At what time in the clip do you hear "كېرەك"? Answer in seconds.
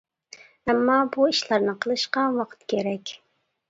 2.77-3.19